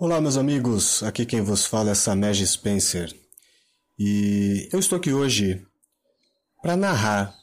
[0.00, 1.02] Olá, meus amigos.
[1.02, 3.12] Aqui quem vos fala é Samej Spencer.
[3.98, 5.66] E eu estou aqui hoje
[6.62, 7.34] para narrar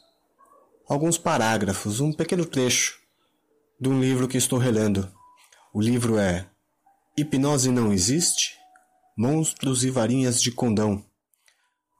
[0.88, 2.98] alguns parágrafos, um pequeno trecho
[3.78, 5.12] de um livro que estou relendo.
[5.74, 6.50] O livro é
[7.18, 8.56] Hipnose Não Existe?
[9.18, 11.04] Monstros e Varinhas de Condão,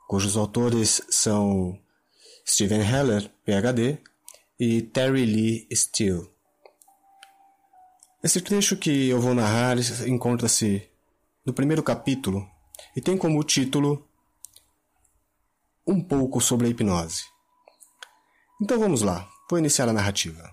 [0.08, 1.78] cujos autores são
[2.48, 3.98] Steven Heller, PhD,
[4.58, 6.34] e Terry Lee Steele.
[8.26, 9.78] Esse trecho que eu vou narrar
[10.08, 10.90] encontra-se
[11.46, 12.44] no primeiro capítulo
[12.96, 14.10] e tem como título
[15.86, 17.22] Um pouco sobre a hipnose.
[18.60, 20.52] Então vamos lá, vou iniciar a narrativa.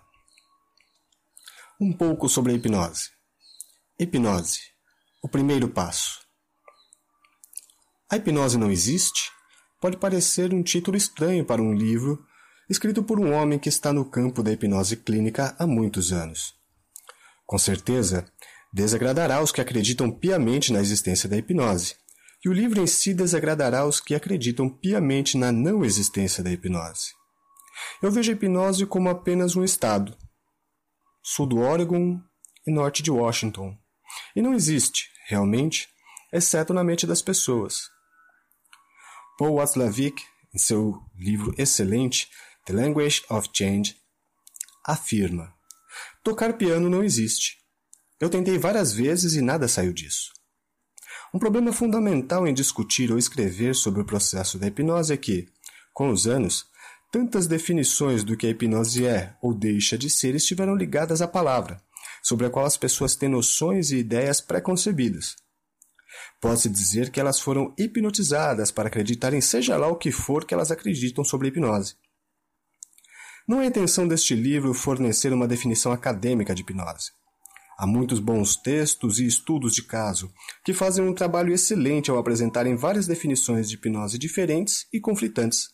[1.80, 3.08] Um pouco sobre a hipnose.
[3.98, 4.60] Hipnose.
[5.22, 6.20] O primeiro passo.
[8.10, 9.30] A hipnose não existe?
[9.80, 12.22] Pode parecer um título estranho para um livro
[12.68, 16.60] escrito por um homem que está no campo da hipnose clínica há muitos anos.
[17.46, 18.26] Com certeza,
[18.72, 21.96] desagradará os que acreditam piamente na existência da hipnose,
[22.44, 27.12] e o livro em si desagradará os que acreditam piamente na não existência da hipnose.
[28.02, 30.16] Eu vejo a hipnose como apenas um estado,
[31.22, 32.20] sul do Oregon
[32.66, 33.76] e norte de Washington,
[34.34, 35.88] e não existe, realmente,
[36.32, 37.90] exceto na mente das pessoas.
[39.38, 40.22] Paul Watzlawick,
[40.54, 42.28] em seu livro excelente
[42.66, 43.96] The Language of Change,
[44.84, 45.54] afirma
[46.22, 47.58] Tocar piano não existe.
[48.20, 50.30] Eu tentei várias vezes e nada saiu disso.
[51.34, 55.48] Um problema fundamental em discutir ou escrever sobre o processo da hipnose é que,
[55.92, 56.66] com os anos,
[57.10, 61.82] tantas definições do que a hipnose é ou deixa de ser estiveram ligadas à palavra,
[62.22, 65.36] sobre a qual as pessoas têm noções e ideias pré-concebidas.
[66.40, 70.70] Pode-se dizer que elas foram hipnotizadas para acreditarem seja lá o que for que elas
[70.70, 71.96] acreditam sobre a hipnose.
[73.46, 77.10] Não é a intenção deste livro fornecer uma definição acadêmica de hipnose.
[77.76, 80.32] Há muitos bons textos e estudos de caso
[80.64, 85.70] que fazem um trabalho excelente ao apresentarem várias definições de hipnose diferentes e conflitantes.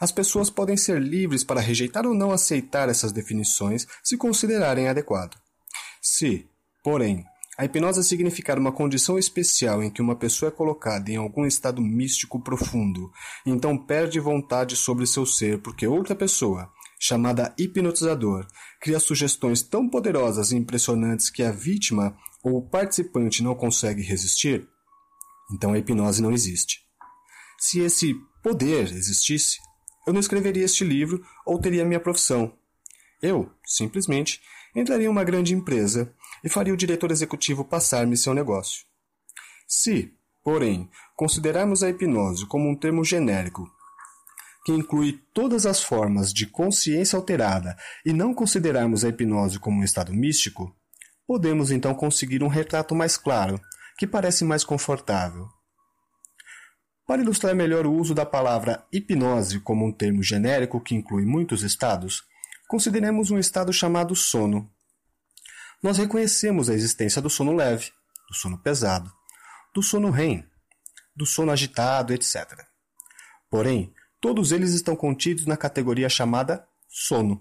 [0.00, 5.36] As pessoas podem ser livres para rejeitar ou não aceitar essas definições se considerarem adequado.
[6.02, 6.48] Se,
[6.82, 7.24] porém,
[7.58, 11.80] a hipnose significar uma condição especial em que uma pessoa é colocada em algum estado
[11.80, 13.10] místico profundo,
[13.46, 18.46] então perde vontade sobre seu ser porque outra pessoa, chamada hipnotizador,
[18.80, 24.68] cria sugestões tão poderosas e impressionantes que a vítima ou o participante não consegue resistir,
[25.52, 26.80] então a hipnose não existe.
[27.58, 29.56] Se esse poder existisse,
[30.06, 32.52] eu não escreveria este livro ou teria minha profissão.
[33.20, 34.40] Eu, simplesmente,
[34.74, 38.84] entraria em uma grande empresa e faria o diretor executivo passar-me seu negócio.
[39.66, 43.70] Se, porém, considerarmos a hipnose como um termo genérico
[44.66, 49.84] que inclui todas as formas de consciência alterada e não considerarmos a hipnose como um
[49.84, 50.74] estado místico,
[51.24, 53.60] podemos então conseguir um retrato mais claro,
[53.96, 55.46] que parece mais confortável.
[57.06, 61.62] Para ilustrar melhor o uso da palavra hipnose como um termo genérico que inclui muitos
[61.62, 62.24] estados,
[62.66, 64.68] consideremos um estado chamado sono,
[65.86, 67.92] nós reconhecemos a existência do sono leve,
[68.28, 69.08] do sono pesado,
[69.72, 70.44] do sono REM,
[71.14, 72.66] do sono agitado, etc.
[73.48, 77.40] Porém, todos eles estão contidos na categoria chamada sono.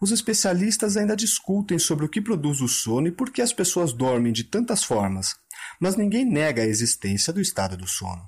[0.00, 3.92] Os especialistas ainda discutem sobre o que produz o sono e por que as pessoas
[3.92, 5.36] dormem de tantas formas,
[5.78, 8.26] mas ninguém nega a existência do estado do sono.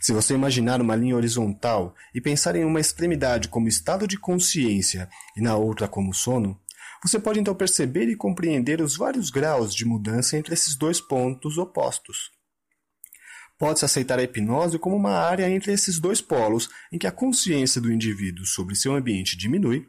[0.00, 5.10] Se você imaginar uma linha horizontal e pensar em uma extremidade como estado de consciência
[5.36, 6.60] e na outra como sono,
[7.02, 11.56] você pode então perceber e compreender os vários graus de mudança entre esses dois pontos
[11.56, 12.30] opostos.
[13.58, 17.80] Pode-se aceitar a hipnose como uma área entre esses dois polos em que a consciência
[17.80, 19.88] do indivíduo sobre seu ambiente diminui,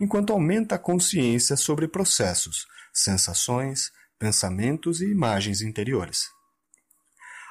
[0.00, 6.28] enquanto aumenta a consciência sobre processos, sensações, pensamentos e imagens interiores.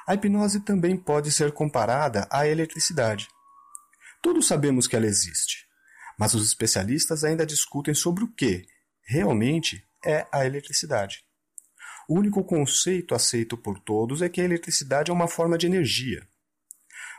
[0.06, 3.28] A hipnose também pode ser comparada à eletricidade.
[4.20, 5.66] Todos sabemos que ela existe,
[6.18, 8.66] mas os especialistas ainda discutem sobre o que
[9.10, 11.24] realmente é a eletricidade.
[12.08, 16.26] O único conceito aceito por todos é que a eletricidade é uma forma de energia.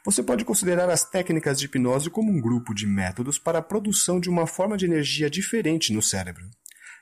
[0.06, 4.22] Você pode considerar as técnicas de hipnose como um grupo de métodos para a produção
[4.22, 6.50] de uma forma de energia diferente no cérebro,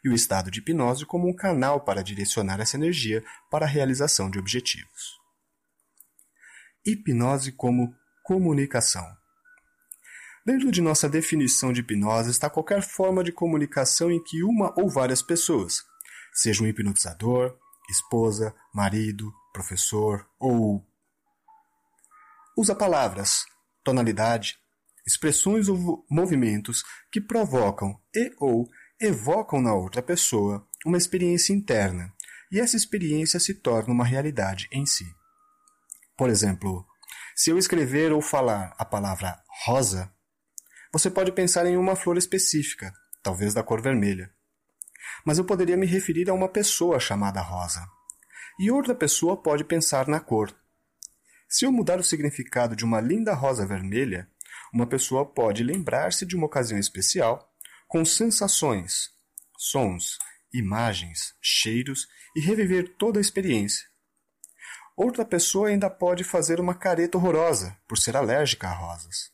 [0.04, 4.30] e o estado de hipnose como um canal para direcionar essa energia para a realização
[4.30, 5.20] de objetivos.
[6.86, 7.94] Hipnose como
[8.24, 9.19] comunicação.
[10.50, 14.90] Dentro de nossa definição de hipnose está qualquer forma de comunicação em que uma ou
[14.90, 15.84] várias pessoas,
[16.34, 17.56] seja um hipnotizador,
[17.88, 20.84] esposa, marido, professor ou
[22.58, 23.46] usa palavras,
[23.84, 24.58] tonalidade,
[25.06, 28.68] expressões ou movimentos que provocam e ou
[29.00, 32.12] evocam na outra pessoa uma experiência interna
[32.52, 35.06] e essa experiência se torna uma realidade em si.
[36.18, 36.84] Por exemplo,
[37.36, 40.12] se eu escrever ou falar a palavra rosa,
[40.92, 42.92] você pode pensar em uma flor específica,
[43.22, 44.32] talvez da cor vermelha.
[45.26, 47.86] Mas eu poderia me referir a uma pessoa chamada Rosa.
[48.60, 50.54] E outra pessoa pode pensar na cor.
[51.48, 54.30] Se eu mudar o significado de uma linda rosa vermelha,
[54.74, 57.52] uma pessoa pode lembrar-se de uma ocasião especial
[57.88, 59.10] com sensações,
[59.58, 60.20] sons,
[60.54, 63.88] imagens, cheiros e reviver toda a experiência.
[64.96, 69.32] Outra pessoa ainda pode fazer uma careta horrorosa por ser alérgica a rosas.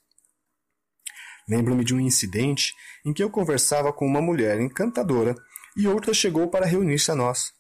[1.48, 2.74] Lembro-me de um incidente
[3.06, 5.36] em que eu conversava com uma mulher encantadora
[5.78, 7.54] e outra chegou para reunir-se a nós.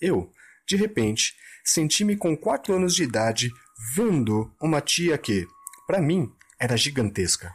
[0.00, 0.32] Eu,
[0.68, 1.34] de repente,
[1.64, 3.50] senti-me com quatro anos de idade
[3.94, 5.46] vendo uma tia que,
[5.86, 7.54] para mim, era gigantesca.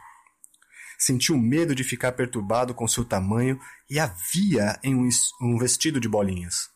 [0.98, 3.58] Senti o medo de ficar perturbado com seu tamanho
[3.88, 4.94] e a via em
[5.40, 6.68] um vestido de bolinhas.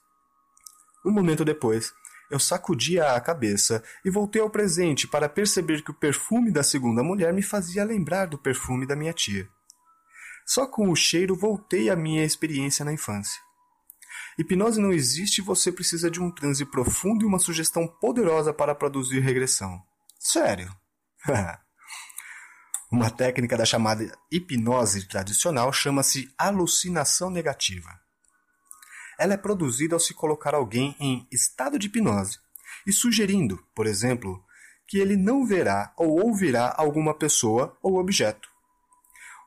[1.04, 1.92] Um momento depois,
[2.30, 7.02] eu sacudia a cabeça e voltei ao presente para perceber que o perfume da segunda
[7.02, 9.48] mulher me fazia lembrar do perfume da minha tia.
[10.46, 13.40] Só com o cheiro voltei à minha experiência na infância.
[14.38, 18.74] Hipnose não existe e você precisa de um transe profundo e uma sugestão poderosa para
[18.74, 19.80] produzir regressão.
[20.18, 20.74] Sério.
[22.90, 28.03] uma técnica da chamada hipnose tradicional chama-se alucinação negativa.
[29.18, 32.38] Ela é produzida ao se colocar alguém em estado de hipnose
[32.86, 34.44] e sugerindo, por exemplo,
[34.86, 38.48] que ele não verá ou ouvirá alguma pessoa ou objeto.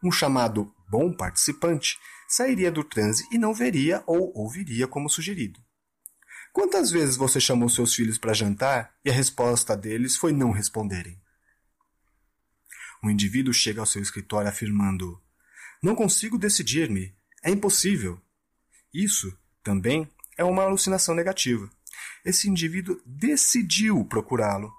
[0.04, 1.98] Um chamado bom participante
[2.28, 5.60] sairia do transe e não veria ou ouviria como sugerido.
[6.54, 11.22] Quantas vezes você chamou seus filhos para jantar e a resposta deles foi não responderem?
[13.04, 15.22] Um indivíduo chega ao seu escritório afirmando:
[15.84, 18.20] Não consigo decidir-me, é impossível.
[18.94, 19.38] Isso
[19.68, 21.70] também é uma alucinação negativa.
[22.24, 24.72] Esse indivíduo decidiu procurá-lo,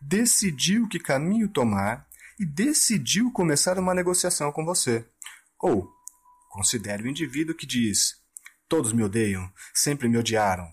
[0.00, 2.06] decidiu que caminho tomar
[2.38, 5.04] e decidiu começar uma negociação com você.
[5.60, 5.90] Ou,
[6.50, 8.14] considere o indivíduo que diz:
[8.68, 10.72] Todos me odeiam, sempre me odiaram.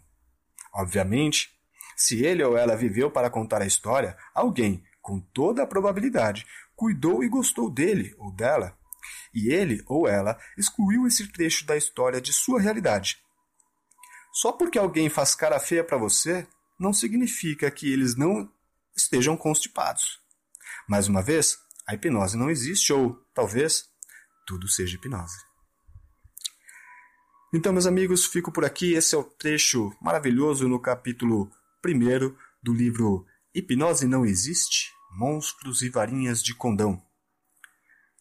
[0.71, 1.49] Obviamente,
[1.97, 6.45] se ele ou ela viveu para contar a história, alguém, com toda a probabilidade,
[6.75, 8.77] cuidou e gostou dele ou dela,
[9.33, 13.24] e ele ou ela excluiu esse trecho da história de sua realidade
[14.35, 16.45] só porque alguém faz cara feia para você,
[16.77, 18.51] não significa que eles não
[18.93, 20.19] estejam constipados.
[20.89, 23.85] Mais uma vez, a hipnose não existe ou, talvez,
[24.45, 25.37] tudo seja hipnose.
[27.53, 28.93] Então, meus amigos, fico por aqui.
[28.93, 31.49] Esse é o trecho maravilhoso no capítulo
[31.85, 37.01] 1 do livro Hipnose Não Existe: Monstros e Varinhas de Condão,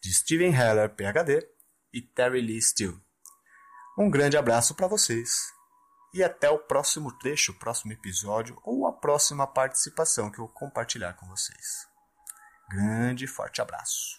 [0.01, 1.45] de Steven Heller, PhD,
[1.91, 2.97] e Terry Lee Steele.
[3.99, 5.53] Um grande abraço para vocês
[6.15, 11.13] e até o próximo trecho, o próximo episódio ou a próxima participação que eu compartilhar
[11.13, 11.85] com vocês.
[12.69, 14.17] Grande e forte abraço.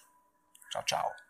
[0.70, 1.25] Tchau, tchau.